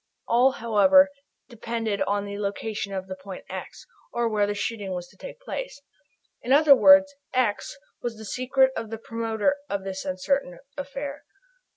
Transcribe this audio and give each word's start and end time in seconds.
All, 0.27 0.53
however, 0.53 1.09
depended 1.47 2.01
upon 2.01 2.25
the 2.25 2.39
location 2.39 2.91
of 2.91 3.05
the 3.05 3.15
point 3.15 3.45
"x," 3.51 3.85
or 4.11 4.27
where 4.27 4.47
the 4.47 4.55
shooting 4.55 4.93
was 4.93 5.07
to 5.09 5.15
take 5.15 5.39
place. 5.39 5.79
In 6.41 6.51
other 6.51 6.75
words, 6.75 7.13
"x" 7.35 7.77
was 8.01 8.17
the 8.17 8.25
secret 8.25 8.71
of 8.75 8.89
the 8.89 8.97
promoter 8.97 9.57
of 9.69 9.83
this 9.83 10.03
uncertain 10.03 10.57
affair. 10.75 11.23